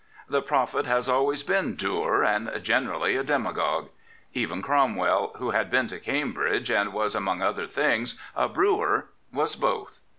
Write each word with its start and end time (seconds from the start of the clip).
The 0.27 0.41
prophet 0.41 0.87
has 0.87 1.07
always 1.07 1.43
been 1.43 1.77
ddur 1.77 2.25
and 2.25 2.51
generally 2.63 3.15
a 3.15 3.23
demagogue. 3.23 3.89
Even 4.33 4.63
Crom 4.63 4.95
well, 4.95 5.31
who 5.37 5.51
had 5.51 5.69
been 5.69 5.85
to 5.89 5.99
Cambridge, 5.99 6.71
and 6.71 6.91
was, 6.91 7.13
among 7.13 7.43
other 7.43 7.67
things, 7.67 8.19
a 8.35 8.49
brewer, 8.49 9.09
was 9.31 9.55
both. 9.55 9.99